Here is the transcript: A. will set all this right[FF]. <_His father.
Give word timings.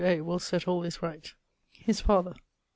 A. 0.03 0.19
will 0.21 0.39
set 0.39 0.67
all 0.67 0.81
this 0.81 0.97
right[FF]. 0.97 1.35
<_His 1.87 2.01
father. 2.01 2.33